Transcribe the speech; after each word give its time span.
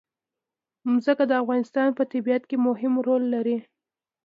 ځمکه 1.03 1.23
د 1.27 1.31
افغانستان 1.41 1.87
په 1.97 2.03
طبیعت 2.11 2.43
کې 2.49 2.57
مهم 2.67 2.93
رول 3.07 3.23
لري. 3.33 3.57